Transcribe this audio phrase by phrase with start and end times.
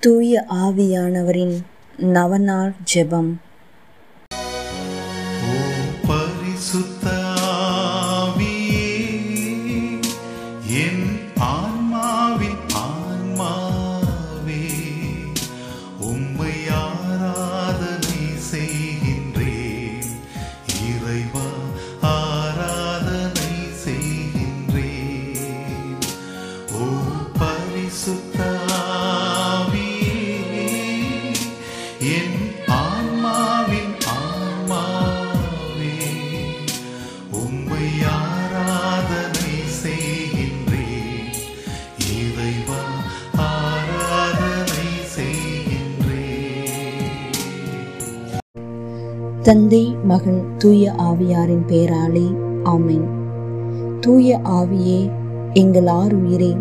[0.00, 1.56] தூய ஆவியானவரின்
[1.96, 3.30] நவநாள் ஜெபம்.
[6.06, 7.07] பரிசுத்த
[49.48, 52.34] தந்தை மகன் தூய ஆவியாரின் பெயராலே
[52.64, 53.04] ஆமேன்.
[54.00, 55.10] தூய ஆவியே
[55.52, 56.56] எங்கள் ஆறு உயிரே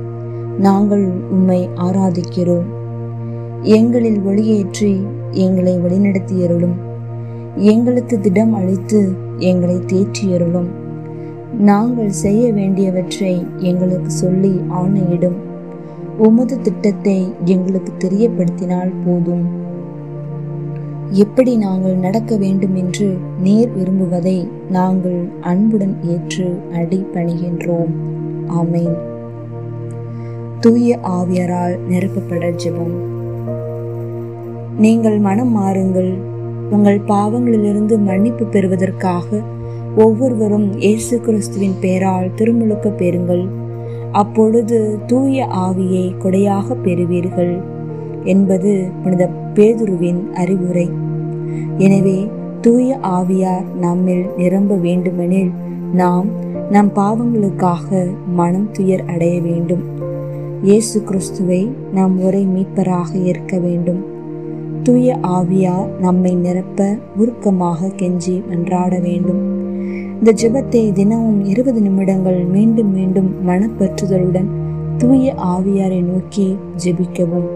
[0.57, 2.65] நாங்கள் உம்மை ஆராதிக்கிறோம்.
[3.61, 5.01] எங்களில் ஒளியேற்றி
[5.31, 6.75] எங்களை வழிநடத்தியருளும்.
[7.55, 10.69] எங்களுக்கு திடம் அளித்து எங்களை தேற்றியருளும்.
[11.59, 15.37] நாங்கள் செய்ய வேண்டியவற்றை எங்களுக்கு சொல்லி ஆணையிடும்.
[16.17, 19.65] உமது திட்டத்தை எங்களுக்கு தெரியப்படுத்தினால் போதும்.
[21.11, 27.91] எப்படி நாங்கள் நடக்க வேண்டும் என்று நேர் விரும்புவதை நாங்கள் அன்புடன் ஏற்று அடிபணிகின்றோம்.
[28.47, 28.97] ஆமேன்.
[30.59, 32.97] தூய ஆவியரால் நிரப்பப்பட ஜெபம்.
[34.77, 36.13] நீங்கள் மனம் மாறுங்கள்.
[36.69, 39.41] உங்கள் பாவங்களிலிருந்து மன்னிப்பு பெறுவதற்காக
[39.97, 43.47] ஒவ்வொருவரும் இயேசு கிறிஸ்துவின் பெயரால் திருமுழுக்க பெறுங்கள்.
[44.11, 47.75] அப்பொழுது தூய ஆவியை கொடையாக பெறுவீர்கள்.
[48.33, 48.71] என்பது
[49.03, 50.87] புனித பேதுருவின் அறிவுரை.
[51.77, 52.17] எனவே
[52.61, 55.51] தூய ஆவியார் நம்மில் நிரம்ப வேண்டுமெனில்
[55.93, 56.27] நாம்
[56.71, 57.89] நம் பாவங்களுக்காக
[58.39, 59.83] மனம் துயர் அடைய வேண்டும்.
[60.63, 61.59] இயேசு கிறிஸ்துவை
[61.93, 64.01] நாம் ஒரே மீட்பராக ஏற்க வேண்டும்.
[64.83, 69.41] தூய ஆவியார் நம்மை நிரப்ப உருக்கமாக கெஞ்சி மன்றாட வேண்டும்.
[70.19, 74.49] இந்த ஜெபத்தை தினமும் இருபது நிமிடங்கள் மீண்டும் மீண்டும் மனப்பற்றுதலுடன்
[74.97, 76.47] தூய ஆவியாரை நோக்கி
[76.83, 77.47] ஜெபிக்கவும்.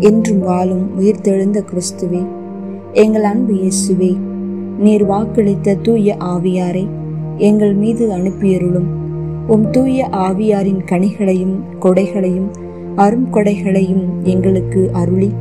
[0.00, 2.26] என்றும் வாழும் உயிர்த்தெழுந்த கிறிஸ்துவே
[2.92, 4.16] எங்கள் அன்பு இயேசுவே
[4.78, 6.88] நீர் வாக்களித்த தூய ஆவியாரை
[7.36, 8.86] எங்கள் மீது அனுப்பியருளும்.
[9.46, 12.50] உம் தூய ஆவியாரின் கனிகளையும் கொடைகளையும்
[12.96, 15.32] அரும் கொடைகளையும் எங்களுக்கு அருளி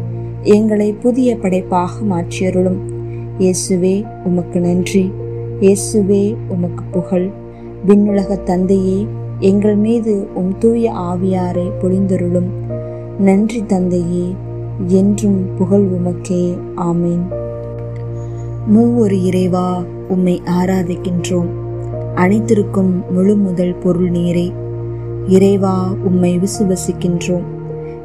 [0.41, 2.77] எங்களை புதிய படைப்பாக மாற்றியருளும்.
[3.39, 5.11] இயேசுவே உமக்கு நன்றி.
[5.61, 7.29] இயேசுவே உமக்கு புகழ்.
[7.85, 9.07] விண்ணுலக தந்தையே
[9.39, 12.49] எங்கள் மீது உம் தூய ஆவியாரை பொழிந்தருளும்.
[13.19, 14.35] நன்றி தந்தையே
[14.87, 16.57] என்றும் புகழ் உமக்கே.
[16.75, 17.33] ஆமேன்.
[18.67, 21.47] மூவொரு இறைவா உம்மை ஆராதிக்கின்றோம்.
[22.15, 24.53] அனைத்திற்கும் முழு முதல் பொருள் நீரே.
[25.27, 27.43] இறைவா உம்மை விசுவசிக்கின்றோம்.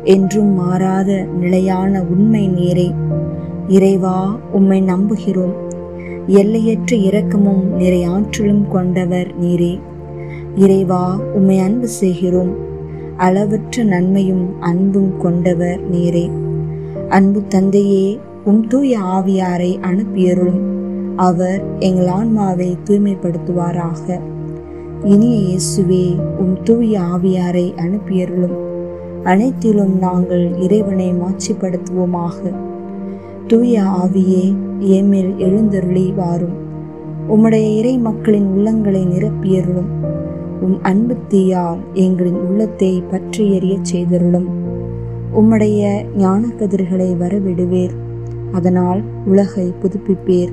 [0.04, 2.94] என்றும் மாறாத நிலையான உண்மை நீரே.
[3.68, 5.54] இறைவா உம்மை நம்புகிறோம்.
[6.26, 9.80] எல்லையற்ற இரக்கமும் நிறை ஆற்றலும் கொண்டவர் நீரே.
[10.54, 12.54] இறைவா உம்மை அன்பு செய்கிறோம்.
[13.16, 16.30] அளவற்ற நன்மையும் அன்பும் கொண்டவர் நீரே.
[17.10, 20.60] அன்பு தந்தையே உம் தூய ஆவியாரை அனுப்பியருளும்.
[21.16, 24.20] அவர் எங்கள் ஆன்மாவை தூய்மைப்படுத்துவாராக.
[25.04, 28.56] இனிய இயேசுவே உம் தூய ஆவியாரை அனுப்பியருளும்.
[29.24, 32.54] அனைத்திலும் நாங்கள் இறைவனை மாட்சிப்படுத்துவோமாக.
[33.46, 36.56] தூய ஆவியே ஏமேல் எழுந்தருளி வாரும்.
[37.30, 39.92] உம்முடைய இறை மக்களின் உள்ளங்களை நிரப்பியருளும்.
[40.60, 44.68] உம் அன்பு தீயால் எங்களின் உள்ளத்தை பற்றி எறியச் செய்தருளும்.
[45.36, 47.90] உம்முடைய ஞான கதிர்களை வரவிடுவீர்.
[48.52, 50.52] அதனால் உலகை புதுப்பிப்பேர்.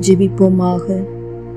[0.00, 1.04] ஜெபிப்போமாக.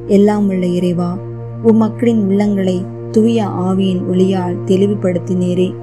[0.07, 1.17] எல்லாம் உள்ள இறைவா
[1.63, 5.73] உம் மக்களின் உள்ளங்களை தூய ஆவியின் ஒளியால் தெளிவுபடுத்தினீரே.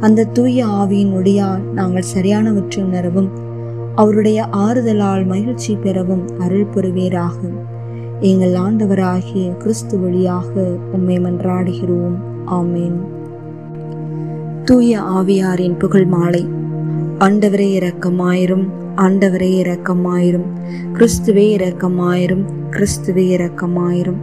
[0.00, 3.30] அந்த தூய ஆவியின் ஒளியால் நாங்கள் சரியானவற்றை உணரவும்
[3.94, 7.36] அவருடைய ஆறுதலால் மகிழ்ச்சி பெறவும் அருள் புரிவீராக.
[8.20, 12.16] எங்கள் ஆண்டவராகிய கிறிஸ்து வழியாக உம்மை மன்றாடுகிறோம்.
[12.46, 13.19] ஆமேன்.
[14.70, 16.48] தூய ஆவியாரின் புகழ் மாலை.
[17.18, 20.44] ஆண்டவரே இரக்கமாயிரும் ஆண்டவரே இரக்கமாயிரும்
[20.92, 24.20] கிறிஸ்துவே இரக்கமாயிரும் கிறிஸ்துவே இரக்கமாயிரும்.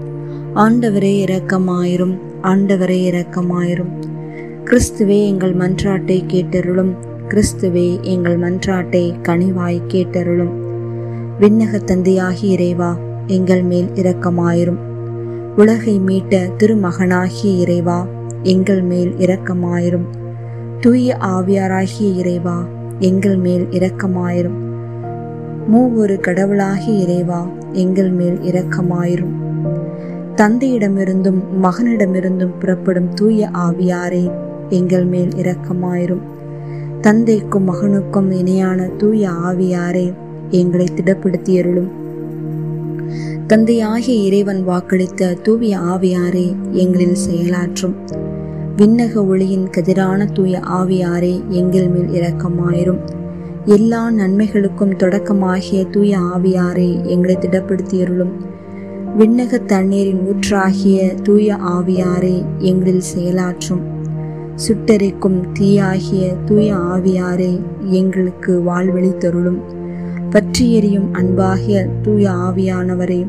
[0.56, 3.92] ஆண்டவரே இரக்கமாயிரும் ஆண்டவரே இரக்கமாயிரும்.
[4.66, 6.96] கிறிஸ்துவே எங்கள் மன்றாட்டை கேட்டருளும்
[7.28, 10.54] கிறிஸ்துவே எங்கள் மன்றாட்டை கனிவாய் கேட்டருளும்.
[11.40, 12.98] விண்ணக தந்தையாகி இறைவா
[13.28, 14.80] எங்கள் மேல் இரக்கமாயிரும்.
[15.58, 18.08] உலகை மீட்ட திருமகனாகிய இறைவா
[18.44, 20.26] எங்கள் மேல் இரக்கமாயிரும்.
[20.82, 22.64] தூய ஆவியாராகிய இறைவா
[23.00, 24.58] எங்கள் மேல் இரக்கமாயிரும்.
[25.68, 29.34] மூவொரு கடவுளாகிய இறைவா எங்கள் மேல் இரக்கமாயிரும்.
[30.36, 34.32] தந்தையிடமிருந்தும் மகனிடமிருந்தும் புறப்படும் தூய ஆவியாரே
[34.70, 36.22] எங்கள் மேல் இரக்கமாயிரும்.
[37.02, 40.14] தந்தைக்கும் மகனுக்கும் இணையான தூய ஆவியாரே
[40.50, 41.90] எங்களை திடப்படுத்தியருளும்.
[43.48, 48.26] தந்தையாகிய இறைவன் வாக்களித்த தூய ஆவியாரே எங்களில் செயலாற்றும்.
[48.78, 53.00] விண்ணக ஒளியின் கதிரான தூய ஆவியாரே எங்கள் மேல் இரக்கமாயிரும்.
[53.66, 58.34] எல்லா நன்மைகளுக்கும் தொடக்கமாகிய தூய ஆவியாரே எங்களை திடப்படுத்தியருளும்.
[59.18, 63.82] விண்ணக தண்ணீரின் ஊற்றாகிய தூய ஆவியாரே எங்களில் செயலாற்றும்.
[64.56, 69.60] சுட்டரிக்கும் தீயாகிய தூய ஆவியாரே எங்களுக்கு வாழ்வழி தருளும்
[70.30, 73.26] பற்றி எறியும் அன்பாகிய தூய ஆவியானவரே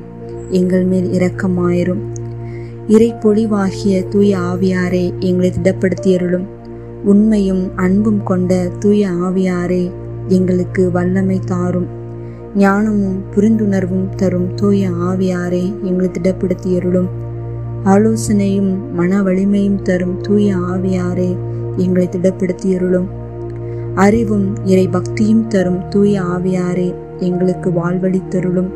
[0.49, 2.05] எங்கள் மேல் இரக்கமாயிரும்.
[2.89, 6.45] இறை பொழிவாகிய தூய ஆவியாரே எங்களை திடப்படுத்தியருளும்.
[7.05, 9.91] உண்மையும் அன்பும் கொண்ட தூய ஆவியாரே
[10.29, 11.87] எங்களுக்கு வல்லமை தாரும்.
[12.57, 17.09] ஞானமும் புரிந்துணர்வும் தரும் தூய ஆவியாரே எங்களை திடப்படுத்தியருளும்.
[17.85, 21.37] ஆலோசனையும் மன வலிமையும் தரும் தூய ஆவியாரே
[21.77, 23.07] எங்களை திடப்படுத்தியருளும்.
[23.95, 28.71] அறிவும் இறை பக்தியும் தரும் தூய ஆவியாரே எங்களுக்கு வாழ்வழி தருளும்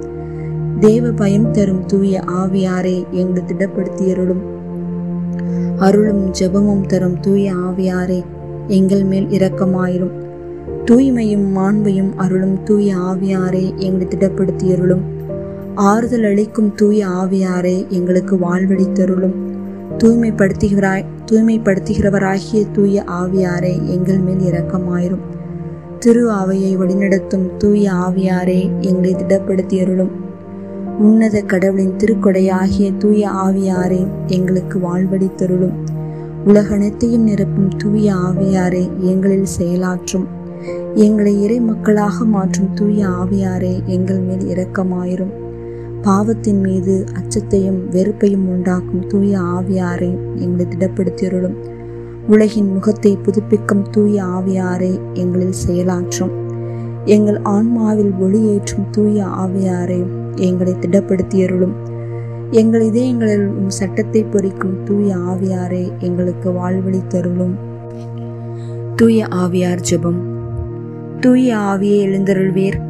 [0.80, 4.42] தேவ பயம் தரும் தூய ஆவியாரே எங்களை திடப்படுத்தியருளும்.
[5.76, 8.24] அருளும் ஜெபமும் தரும் தூய ஆவியாரே
[8.66, 10.10] எங்கள் மேல் இரக்கமாயிரும்.
[10.84, 15.00] தூய்மையும் மாண்பையும் அருளும் தூய ஆவியாரே எங்களை திடப்படுத்தியருளும்.
[15.74, 19.34] ஆறுதல் அளிக்கும் தூய ஆவியாரே எங்களுக்கு வாழ்வழித்தருளும்
[19.98, 25.24] தூய்மைப்படுத்துகிறாய் தூய்மைப்படுத்துகிறவராகிய தூய ஆவியாரே எங்கள் மேல் இரக்கமாயிரும்.
[25.98, 30.21] திரு ஆவையை வழிநடத்தும் தூய ஆவியாரே எங்களை திடப்படுத்தியருளும்.
[30.98, 35.72] உன்னத கடவுளின் திருக்கொடையாகிய தூய ஆவியாரே எங்களுக்கு வாழ்வழி தருளும்
[36.46, 40.24] உலகனைத்தையும் நிரப்பும் தூய ஆவியாரே எங்களில் செயலாற்றும்.
[40.94, 45.32] எங்களை இறை மக்களாக மாற்றும் தூய ஆவியாரே எங்கள் மேல் இரக்கமாயிரும்.
[46.02, 51.54] பாவத்தின் மீது அச்சத்தையும் வெறுப்பையும் உண்டாக்கும் தூய ஆவியாரே எங்களை திடப்படுத்தியருளும்.
[52.28, 56.30] உலகின் முகத்தை புதுப்பிக்கும் தூய ஆவியாரே எங்களில் செயலாற்றும்.
[57.04, 60.06] எங்கள் ஆன்மாவில் ஒளியேற்றும் தூய ஆவியாரே
[60.36, 61.72] எங்களை திடப்படுத்தியருளும்.
[62.50, 67.70] எங்கள் இதயங்களில் உம் சட்டத்தை பொறிக்கும் தூய ஆவியாரே எங்களுக்கு வாழ்வழி தருளும்
[68.96, 70.20] தூய ஆவியார் ஜெபம்.
[71.20, 72.80] தூய ஆவியை எழுந்தருள்வீர்.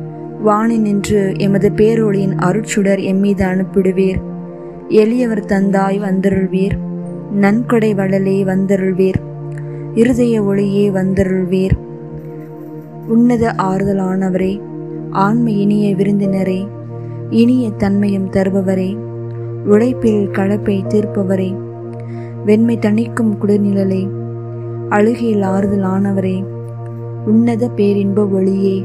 [0.42, 4.22] வாணி நின்று எமது பேரொளியின் அருட்சுடர் எம்மீது அனுப்பிடுவீர்.
[4.88, 6.78] எளியவர் தந்தாய் வந்தருள்வீர்.
[7.32, 9.14] நன்கொடை வளலே வந்தருள்வீர்.
[9.94, 11.78] இருதய ஒளியே வந்தருள்வீர்.
[13.08, 14.60] உன்னத ஆறுதலானவரே
[15.10, 16.66] ஆண்மை இனிய விருந்தினரே
[17.32, 18.96] இனிய தன்மையும் தருபவரே
[19.64, 21.56] உழைப்பில் கலப்பை தீர்ப்பவரே
[22.44, 24.10] வெண்மை தணிக்கும் குளிர்நிழலே
[24.88, 26.44] அழுகையில் ஆறுதல் ஆனவரே
[27.26, 28.84] உன்னத பேரின்ப ஒளியே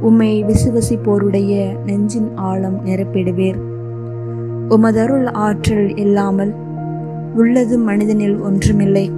[0.00, 3.58] உம்மை விசுவசிப்போருடைய நெஞ்சின் ஆழம் நிரப்பிடுவேர்.
[4.68, 6.54] உமதருள் ஆற்றல் இல்லாமல்
[7.36, 9.10] உள்ளது மனிதனில் ஒன்றுமில்லை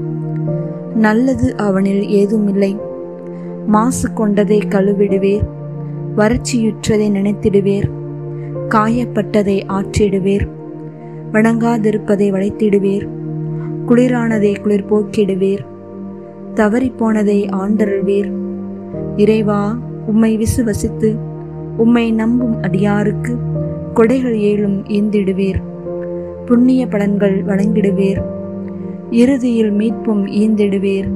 [0.95, 2.79] நல்லது அவனில் ஏதுமில்லை.
[3.67, 5.47] மாசு கொண்டதை கழுவிடுவேர்
[6.17, 7.97] வறட்சியுற்றதை நினைத்திடுவேர்.
[8.69, 10.49] காயப்பட்டதை ஆற்றிடுவீர்.
[11.33, 13.09] வணங்காதிருப்பதை வளைத்திடுவீர்.
[13.87, 15.67] குளிரானதை குளிர் போக்கிடுவேர்
[16.55, 18.33] தவறிப்போனதை ஆண்டருள்வீர்.
[19.17, 21.17] இறைவா உம்மை விசுவசித்து
[21.77, 23.37] உம்மை நம்பும் அடியாருக்கு
[23.95, 25.63] கொடைகள் ஏழும் ஈந்திடுவீர்.
[26.47, 28.23] புண்ணிய பலன்கள் வழங்கிடுவீர்.
[29.11, 31.09] இறுதியில் மீட்பும் ஈந்திடுவீர்.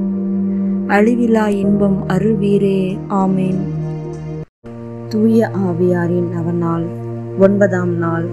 [0.87, 2.97] அழிவிலா இன்பம் அருள்வீரே.
[3.09, 3.59] ஆமேன்.
[5.09, 6.83] தூய ஆவியாரின் அவனால்
[7.39, 8.25] ஒன்பதாம் நாள்.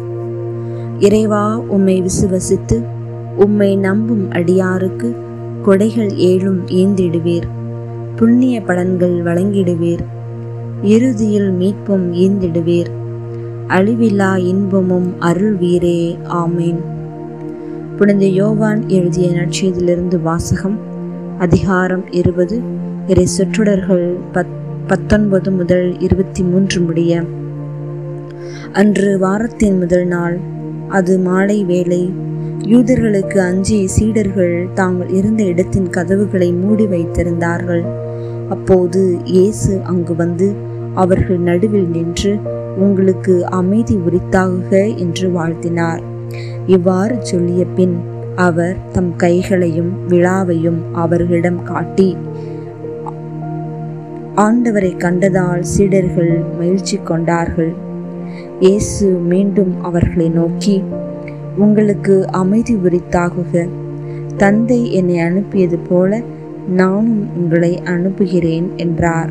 [0.98, 2.84] இறைவா உம்மை விசுவசித்து
[3.36, 5.14] உம்மை நம்பும் அடியாருக்கு
[5.64, 7.48] கொடைகள் ஏழும் ஈந்திடுவீர்
[8.16, 10.04] புண்ணிய பலன்கள் வழங்கிடுவீர்.
[10.82, 12.86] இறுதியில் மீட்பும் ஈந்திடுவீர்
[13.68, 16.78] அழிவில்லா இன்பமும் அருள்வீரே ஆமேன்.
[17.96, 20.78] புனித யோவான் எழுதிய நற்செய்தியிலிருந்து வாசகம்
[21.38, 22.60] அதிகாரம் இருபது
[23.06, 27.22] இறை சொற்றொடர்கள் பத் பத்தொன்பது முதல் இருபத்தி மூன்று முடிய
[28.72, 30.38] அன்று வாரத்தின் முதல் நாள்.
[30.88, 32.10] அது மாலை வேளை.
[32.62, 37.84] யூதர்களுக்கு அஞ்சி சீடர்கள் தாங்கள் இருந்த இடத்தின் கதவுகளை மூடி வைத்திருந்தார்கள்.
[38.48, 40.52] அப்போது இயேசு அங்கு வந்து
[40.94, 42.38] அவர்கள் நடுவில் நின்று
[42.76, 46.02] உங்களுக்கு அமைதி உரித்தாக என்று வாழ்த்தினார்.
[46.66, 47.96] இவ்வாறு சொல்லிய பின்
[48.36, 52.16] அவர் தம் கைகளையும் விழாவையும் அவர்களிடம் காட்டி
[54.36, 57.88] ஆண்டவரை கண்டதால் சீடர்கள் மகிழ்ச்சி கொண்டார்கள்.
[58.64, 60.74] இயேசு மீண்டும் அவர்களை நோக்கி
[61.56, 63.62] உங்களுக்கு அமைதி உரித்தாகுக
[64.36, 66.20] தந்தை என்னை அனுப்பியது போல
[66.66, 69.30] நானும் உங்களை அனுப்புகிறேன் என்றார்.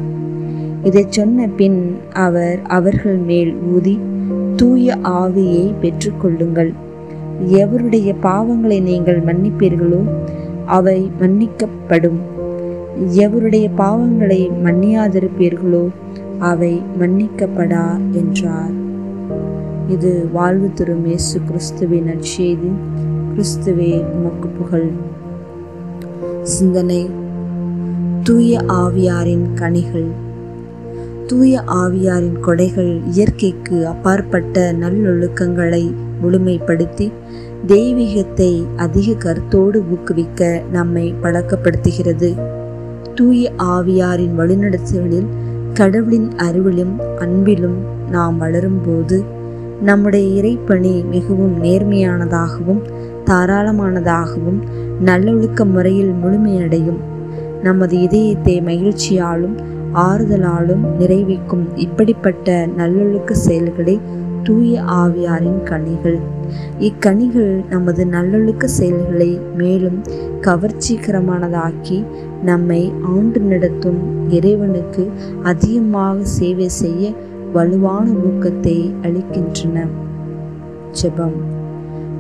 [0.84, 1.80] இதை சொன்ன பின்
[2.26, 3.96] அவர் அவர்கள் மேல் ஊதி
[4.56, 6.74] தூய ஆவியை பெற்றுக்கொள்ளுங்கள்.
[7.62, 10.02] எவருடைய பாவங்களை நீங்கள் மன்னிப்பீர்களோ
[10.66, 12.20] அவை மன்னிக்கப்படும்.
[13.26, 15.86] எவருடைய பாவங்களை மன்னியாதிருப்பீர்களோ
[16.40, 18.79] அவை மன்னிக்கப்படா என்றார்.
[19.90, 22.72] இது வாழ்வு தரும் இயேசு கிறிஸ்துவின் நற்செய்தி.
[23.36, 24.90] கிறிஸ்துவே உமக்கு புகழ்.
[26.44, 27.10] சிந்தனை.
[28.24, 30.08] தூய ஆவியாரின் கனிகள்.
[31.28, 35.94] தூய ஆவியாரின் கொடைகள் இயற்கைக்கு அப்பாற்பட்ட நல்லொழுக்கங்களை
[36.24, 37.12] முழுமைப்படுத்தி
[37.68, 42.38] தெய்வீகத்தை அதிக கருத்தோடு ஊக்குவிக்க நம்மை பழக்கப்படுத்துகிறது.
[43.16, 45.28] தூய ஆவியாரின் வழிநடத்துகளில்
[45.74, 47.78] கடவுளின் அறிவிலும் அன்பிலும்
[48.10, 49.24] நாம் வளரும்போது
[49.82, 52.82] நம்முடைய இறைப்பணி மிகவும் நேர்மையானதாகவும்
[53.26, 54.60] தாராளமானதாகவும்
[55.00, 57.00] நல்லொழுக்க முறையில் முழுமையடையும்.
[57.64, 59.56] நமது இதயத்தை மகிழ்ச்சியாலும்
[59.94, 64.00] ஆறுதலாலும் நிறைவிக்கும் இப்படிப்பட்ட நல்லொழுக்க செயல்களை
[64.44, 66.20] தூய ஆவியாரின் கனிகள்.
[66.80, 70.00] இக்கனிகள் நமது நல்லொழுக்க செயல்களை மேலும்
[70.42, 72.06] கவர்ச்சிகரமானதாக்கி
[72.44, 75.12] நம்மை ஆண்டு நடத்தும் இறைவனுக்கு
[75.44, 77.14] அதிகமாக சேவை செய்ய
[77.54, 79.78] வலுவான ஊக்கத்தை அளிக்கின்றன.
[81.02, 81.38] ஜெபம்.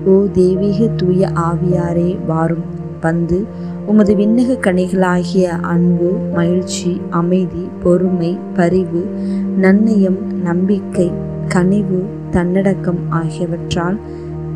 [0.06, 2.66] ஓ தெய்வீக தூய ஆவியாரே வாரும்
[3.02, 3.38] வந்து
[3.86, 9.02] உமது விண்ணக கனிகளாகிய அன்பு மகிழ்ச்சி அமைதி பொறுமை பரிவு
[9.58, 11.08] நன்னயம் நம்பிக்கை
[11.48, 12.00] கனிவு
[12.32, 13.98] தன்னடக்கம் ஆகியவற்றால்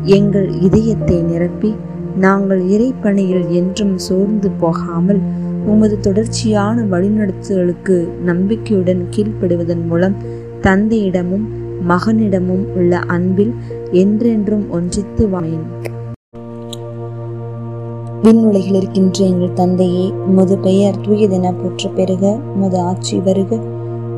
[0.04, 1.74] எங்கள் இதயத்தை நிரப்பி
[2.16, 5.20] நாங்கள் இறைப்பணியில் என்றும் சோர்ந்து போகாமல்
[5.66, 10.16] உமது தொடர்ச்சியான வழிநடத்துதலுக்கு நம்பிக்கையுடன் கீழ்ப்படுவதன் மூலம்
[10.66, 11.46] தந்தையிடமும்
[11.88, 13.54] மகனிடமும் உள்ள அன்பில்
[13.92, 15.66] என்றென்றும் ஒன்றித்து வாயின்
[18.22, 23.58] விண்ணுலகில் இருக்கின்ற எங்கள் தந்தையே உமது பெயர் தூயதென போற்ற பெருக உமது ஆட்சி வருக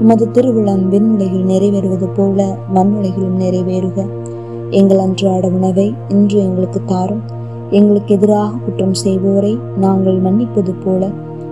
[0.01, 4.07] உமது திருவிழம் விண்ணுலகில் நிறைவேறுவது போல மண்ணுலகிலும் நிறைவேறுக.
[4.71, 7.23] எங்கள் அன்றாட உணவை இன்று எங்களுக்கு தாரும்
[7.71, 11.09] எங்களுக்கு எதிராக குற்றம் செய்வோரை நாங்கள் மன்னிப்பது போல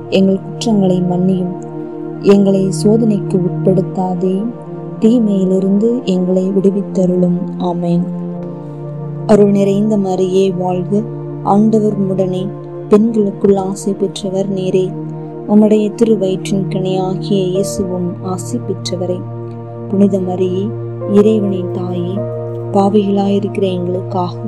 [0.08, 1.54] எங்கள் குற்றங்களை மன்னியும்.
[2.20, 4.44] எங்களை சோதனைக்கு உட்படுத்தாதே.
[4.98, 7.38] தீமையிலிருந்து எங்களை விடுவித்தருளும்.
[7.58, 8.02] ஆமேன்.
[9.26, 11.02] அருள் நிறைந்த மரியே வாழ்க.
[11.42, 12.46] ஆண்டவர் உடனே
[12.88, 14.90] பெண்களுக்குள் ஆசை பெற்றவர் நேரே.
[15.48, 19.20] உம்முடைய திருவயிற்றின் கனியாகிய இயேசுவும் ஆசை பெற்றவரே.
[19.88, 20.70] புனித மரியே
[21.12, 22.14] இறைவனின் தாயே
[22.72, 24.38] பாவிகளாயிருக்கிற எங்களுக்காக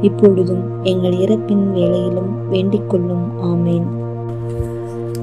[0.00, 3.82] இப்பொழுதும் எங்கள் இறப்பின் வேலையிலும் வேண்டிக் கொள்ளும் ஆமேன்.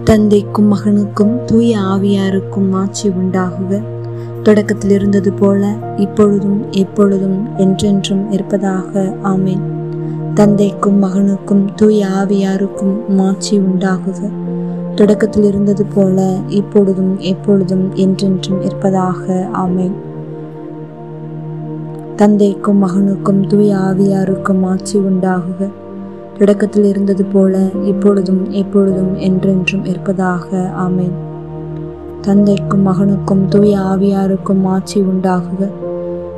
[0.03, 3.81] தந்தைக்கும் மகனுக்கும் தூய ஆவியாருக்கும் ஆட்சி உண்டாகுக.
[4.45, 9.13] தொடக்கத்தில் இருந்தது போல இப்பொழுதும் எப்பொழுதும் என்றென்றும் இருப்பதாக.
[9.23, 9.59] ஆமேன்.
[10.33, 14.31] தந்தைக்கும் மகனுக்கும் தூய ஆவியாருக்கும் மாட்சி உண்டாகுக.
[14.95, 19.47] தொடக்கத்தில் இருந்தது போல இப்பொழுதும் எப்பொழுதும் என்றென்றும் இருப்பதாக.
[19.53, 19.91] ஆமேன்.
[22.15, 25.71] தந்தைக்கும் மகனுக்கும் தூய ஆவியாருக்கும் மாட்சி உண்டாகுக.
[26.37, 30.71] தொடக்கத்தில் இருந்தது போல இப்பொழுதும் எப்பொழுதும் என்றென்றும் இருப்பதாக.
[30.77, 31.24] ஆமேன்.
[32.25, 35.71] தந்தைக்கும் மகனுக்கும் தூய ஆவியாருக்கும் ஆட்சி உண்டாகுக.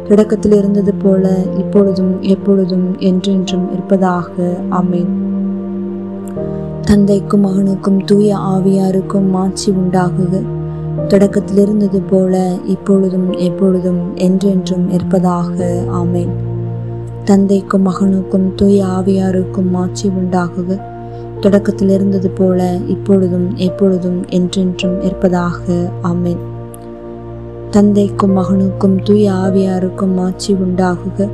[0.07, 4.57] தொடக்கத்தில் இருந்தது போல இப்பொழுதும் எப்பொழுதும் என்றென்றும் இருப்பதாக.
[4.71, 5.07] ஆமேன்.
[6.81, 10.43] தந்தைக்கும் மகனுக்கும் தூய ஆவியாருக்கும் ஆட்சி உண்டாகுக.
[11.07, 15.83] தொடக்கத்தில் இருந்தது போல இப்பொழுதும் எப்பொழுதும் என்றென்றும் இருப்பதாக.
[15.91, 16.31] ஆமேன்.
[17.23, 20.81] தந்தைக்கும் மகனுக்கும் தூய ஆவியாருக்கும் ஆட்சி உண்டாகுக.
[21.39, 25.89] தொடக்கத்தில் இருந்தது போல இப்பொழுதும் எப்பொழுதும் என்றென்றும் இருப்பதாக.
[26.03, 26.37] ஆமேன்.
[27.69, 31.29] தந்தைக்கும் மகனுக்கும் தூய ஆவியாருக்கும் ஆட்சி உண்டாகுக.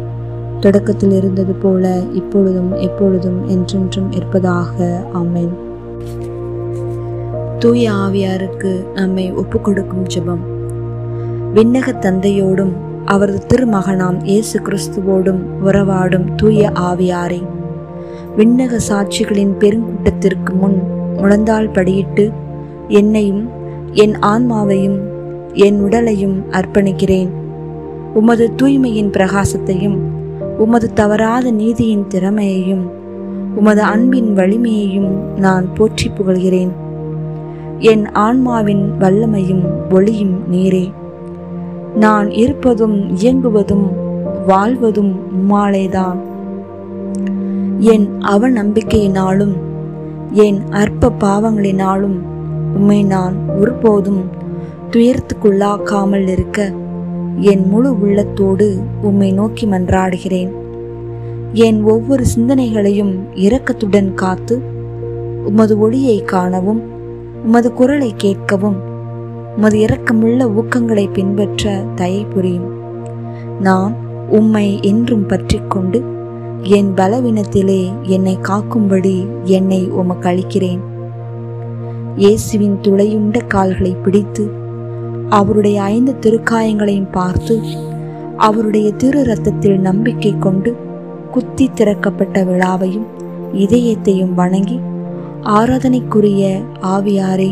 [0.59, 5.03] தொடக்கத்தில் இருந்தது போல இப்பொழுதும் எப்பொழுதும் என்றென்றும் இருப்பதாக.
[5.13, 5.49] ஆமேன்.
[7.59, 10.43] தூய ஆவியாருக்கு நம்மை ஒப்புக்கொடுக்கும் ஜெபம்.
[11.53, 12.71] விண்ணக தந்தையோடும்
[13.05, 17.41] அவரது திருமகனாம் இயேசு கிறிஸ்துவோடும் உறவாடும் தூய ஆவியாரே.
[18.37, 20.81] விண்ணக சாட்சிகளின் பெருங்கூட்டத்திற்கு முன்
[21.17, 22.31] முழந்தாள் படியிட்டு
[22.87, 23.49] என்னையும்
[23.91, 24.99] என் ஆன்மாவையும்
[25.53, 27.29] என் உடலையும் அர்ப்பணிக்கிறேன்.
[28.13, 29.97] உமது தூய்மையின் பிரகாசத்தையும்
[30.57, 32.91] உமது தவறாத நீதியின் திறமையையும்
[33.55, 36.71] உமது அன்பின் வலிமையையும் நான் போற்றி புகழ்கிறேன்.
[37.77, 40.91] என் ஆன்மாவின் வல்லமையும் ஒளியும் நீரே.
[41.95, 43.87] நான் இருப்பதும் இயங்குவதும்
[44.47, 46.17] வாழ்வதும் உம்மாலேதான்.
[47.91, 49.53] என் அவநம்பிக்கையினாலும்
[50.31, 52.17] என் அற்ப பாவங்களினாலும்
[52.75, 54.23] உம்மை நான் ஒருபோதும்
[54.91, 56.71] துயரத்துக்குள்ளாக்காமல் இருக்க
[57.37, 60.51] என் முழு உள்ளத்தோடு உம்மை நோக்கி மன்றாடுகிறேன்.
[61.53, 64.61] என் ஒவ்வொரு சிந்தனைகளையும் இரக்கத்துடன் காத்து
[65.45, 66.81] உமது ஒளியை காணவும்
[67.45, 68.79] உமது குரலை கேட்கவும்
[69.55, 72.69] உமது இரக்கமுள்ள ஊக்கங்களை பின்பற்ற தயை புரியும்
[73.59, 73.95] நான்
[74.29, 76.03] உம்மை என்றும் பற்றிக்கொண்டு
[76.71, 79.15] என் பலவீனத்திலே என்னை காக்கும்படி
[79.49, 80.81] என்னை உமக்கு அளிக்கிறேன்
[82.17, 84.43] இயேசுவின் துளையுண்ட கால்களை பிடித்து
[85.29, 87.55] அவருடைய ஐந்து திருக்காயங்களையும் பார்த்து
[88.37, 90.71] அவருடைய திரு ரத்தத்தில் நம்பிக்கை கொண்டு
[91.31, 93.07] குத்தி திறக்கப்பட்ட விழாவையும்
[93.57, 94.79] இதயத்தையும் வணங்கி
[95.51, 96.43] ஆராதனைக்குரிய
[96.87, 97.51] ஆவியாரே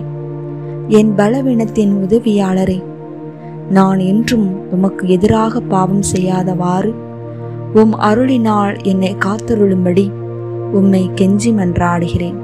[0.90, 2.80] என் பலவீனத்தின் உதவியாளரே
[3.70, 6.92] நான் என்றும் உமக்கு எதிராக பாவம் செய்யாதவாறு
[7.74, 10.12] உம் அருளினால் என்னை காத்தருளும்படி
[10.72, 12.36] உம்மை கெஞ்சி மன்றாடுகிறேன்.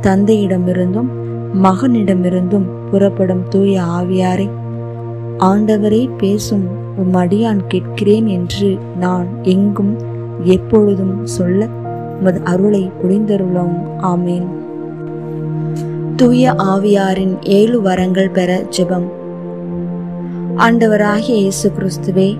[0.00, 1.08] தந்தையிடமிருந்தும்
[1.62, 4.48] மகனிடமிருந்தும் புறப்படும் தூய ஆவியாரே
[5.38, 9.96] ஆண்டவரே பேசும் உம் அடியான் கேட்கிறேன் என்று நான் எங்கும்
[10.42, 11.68] எப்பொழுதும் சொல்ல
[12.20, 13.76] உமது அருளை புரிந்தருளும்.
[14.02, 14.46] ஆமேன்.
[16.16, 19.06] தூய ஆவியாரின் ஏழு வரங்கள் பெற ஜெபம்.
[20.56, 22.36] ஆண்டவராகிய இயேசு கிறிஸ்துவே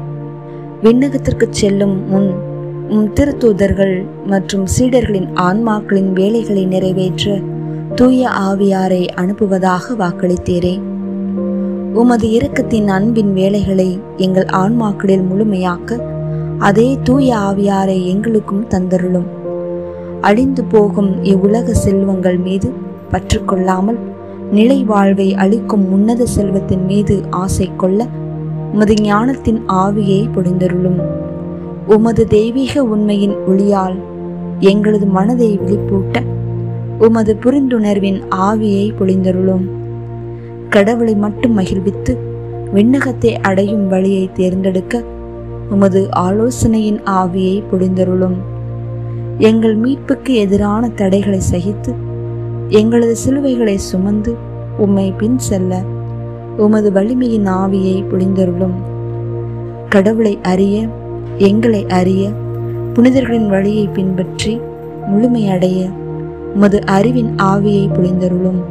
[0.83, 2.31] விண்ணகத்திற்கு செல்லும் முன்
[2.89, 3.95] உம் திருத்தூதர்கள்
[4.27, 7.39] மற்றும் சீடர்களின் ஆன்மாக்களின் வேலைகளை நிறைவேற்ற
[7.95, 10.81] தூய ஆவியாரை அனுப்புவதாக வாக்களித்தீரே.
[11.93, 16.01] உமது இரக்கத்தின் அன்பின் வேலைகளை எங்கள் ஆன்மாக்களில் முழுமையாக்க
[16.59, 19.27] அதே தூய ஆவியாரை எங்களுக்கும் தந்தருளும்.
[20.21, 22.73] அழிந்து போகும் இவ்வுலக செல்வங்கள் மீது
[23.11, 23.99] பற்றுக்கொள்ளாமல்
[24.51, 28.07] நிலை வாழ்வை அளிக்கும் உன்னத செல்வத்தின் மீது ஆசை கொள்ள
[28.73, 31.01] உமது ஞானத்தின் ஆவியை பொழிந்தருளும்.
[31.87, 33.97] உமது தெய்வீக உண்மையின் ஒளியால்
[34.59, 36.23] எங்களது மனதை விழிப்பூட்ட
[36.99, 39.65] உமது புரிந்துணர்வின் ஆவியை பொழிந்தருளும்.
[40.69, 42.19] கடவுளை மட்டும் மகிழ்வித்து
[42.75, 45.03] விண்ணகத்தை அடையும் வழியை தேர்ந்தெடுக்க
[45.71, 48.37] உமது ஆலோசனையின் ஆவியை பொழிந்தருளும்.
[49.39, 51.95] எங்கள் மீட்புக்கு எதிரான தடைகளை சகித்து
[52.69, 54.35] எங்களது சிலுவைகளை சுமந்து
[54.79, 55.83] உம்மை பின் செல்ல
[56.57, 58.75] உமது வலிமையின் ஆவியை பொழிந்தருளும்
[59.89, 60.89] கடவுளை அறிய
[61.39, 62.31] எங்களை அறிய
[62.95, 64.61] புனிதர்களின் வழியை பின்பற்றி
[65.07, 65.91] முழுமையடைய
[66.55, 68.63] உமது அறிவின் ஆவியை புரிந்தருளும்.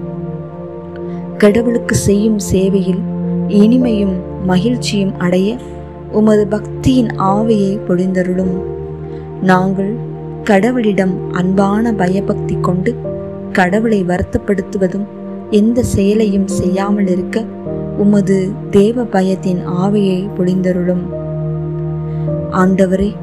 [1.37, 3.01] கடவுளுக்கு செய்யும் சேவையில்
[3.47, 4.13] இனிமையும்
[4.45, 5.57] மகிழ்ச்சியும் அடைய
[6.11, 8.61] உமது பக்தியின் ஆவியை பொழிந்தருளும்
[9.41, 9.95] நாங்கள்
[10.43, 12.95] கடவுளிடம் அன்பான பயபக்தி கொண்டு
[13.51, 15.05] கடவுளை வருத்தப்படுத்துவதும்
[15.49, 17.45] எந்த செயலையும் செய்யாமல் இருக்க
[17.97, 21.03] உமது தேவ பயத்தின் ஆவியை பொழிந்தருளும்.
[22.51, 23.15] ஆண்டவரே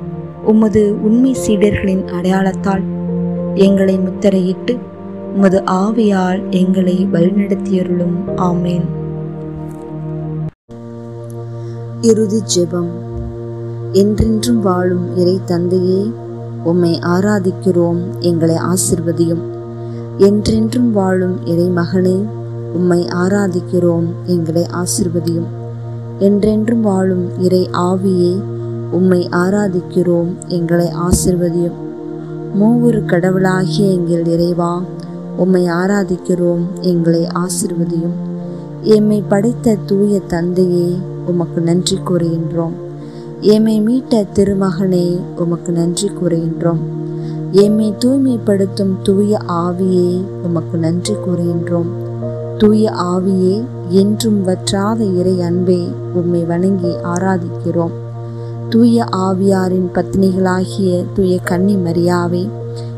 [0.45, 2.83] உமது உண்மை சீடர்களின் அடையாளத்தால்
[3.55, 4.79] எங்களை முத்திரையிட்டு
[5.35, 8.17] உமது ஆவியால் எங்களை வழிநடத்தியருளும்.
[8.37, 8.85] ஆமேன்.
[12.01, 12.91] இறுதி ஜெபம்.
[13.93, 16.11] என்றென்றும் வாழும் இறை தந்தையே
[16.65, 19.43] உம்மை ஆராதிக்கிறோம் எங்களை ஆசிர்வதியும்.
[20.17, 22.27] என்றென்றும் வாழும் இறை மகனே
[22.75, 25.47] உம்மை ஆராதிக்கிறோம் எங்களை ஆசிர்வதியும்.
[26.19, 28.43] என்றென்றும் வாழும் இறை ஆவியே
[28.91, 31.81] உம்மை ஆராதிக்கிறோம் எங்களை ஆசிர்வதியும்.
[32.55, 34.83] மூவொரு கடவுளாகிய எங்கள் இறைவா
[35.37, 38.17] உம்மை ஆராதிக்கிறோம் எங்களை ஆசிர்வதியும்.
[38.83, 42.73] எம்மை படைத்த தூய தந்தையே உமக்கு நன்றி கூறுகின்றோம்.
[43.41, 46.83] எம்மை மீட்ட திருமகனே உமக்கு நன்றி கூறுகின்றோம்.
[47.53, 52.02] எம்மை தூய்மைப்படுத்தும் தூய ஆவியே உமக்கு நன்றி கூறுகின்றோம்.
[52.63, 57.91] தூய ஆவியே என்றும் வற்றாத இறை அன்பே உம்மை வணங்கி ஆராதிக்கிறோம்.
[58.69, 62.49] தூய ஆவியாரின் பத்னிகளாகிய தூய கன்னி மரியாவே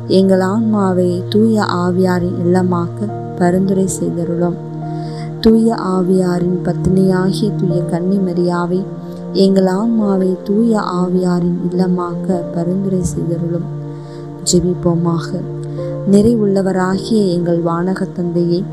[0.06, 4.54] எங்கள் ஆன்மாவை தூய ஆவியாரின் இல்லமாக்க பரிந்துரை செய்தருளும்.
[5.40, 8.84] தூய ஆவியாரின் பத்னியாகிய தூய கன்னி மரியாவை
[9.32, 13.68] எங்கள் ஆன்மாவை தூய ஆவியாரின் இல்லமாக்க பரிந்துரை செய்தருளும்.
[14.52, 15.40] ஜெபிப்போமாக.
[16.10, 18.64] நிறைவுள்ளவராகிய எங்கள் வானக தந்தையை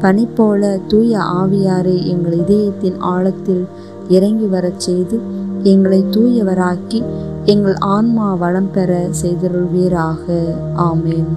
[0.00, 3.66] பனி போல தூய ஆவியாரை எங்கள் இதயத்தின் ஆழத்தில்
[4.08, 5.20] இறங்கி வரச் செய்து
[5.62, 7.02] எங்களை தூயவராக்கி
[7.44, 10.34] எங்கள் ஆன்மா வளம் பெற செய்தருள்வீராக.
[10.76, 11.30] ஆமேன்.